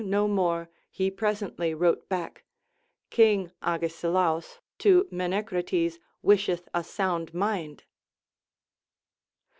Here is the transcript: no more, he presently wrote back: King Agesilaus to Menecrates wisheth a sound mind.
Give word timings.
no 0.03 0.27
more, 0.27 0.67
he 0.89 1.11
presently 1.11 1.75
wrote 1.75 2.09
back: 2.09 2.43
King 3.11 3.51
Agesilaus 3.61 4.59
to 4.79 5.03
Menecrates 5.11 5.99
wisheth 6.23 6.67
a 6.73 6.83
sound 6.83 7.35
mind. 7.35 7.83